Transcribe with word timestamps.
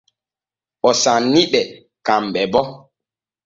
O 0.87 0.89
sanni 1.01 1.41
ɓe 1.51 1.61
kanɓe 2.05 2.41
bo. 2.51 2.61